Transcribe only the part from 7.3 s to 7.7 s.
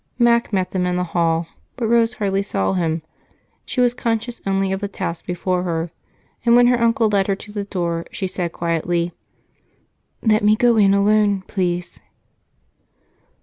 to the